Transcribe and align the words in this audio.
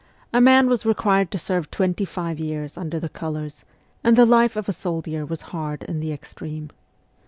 A 0.33 0.41
man 0.41 0.67
was 0.67 0.83
required 0.83 1.29
to 1.29 1.37
serve 1.37 1.69
twenty 1.69 2.05
five 2.05 2.39
years 2.39 2.75
under 2.75 2.99
the 2.99 3.07
colours, 3.07 3.63
and 4.03 4.15
the 4.15 4.25
life 4.25 4.55
of 4.55 4.67
a 4.67 4.73
soldier 4.73 5.27
was 5.27 5.43
hard 5.53 5.83
in 5.83 5.99
the 5.99 6.11
extreme. 6.11 6.71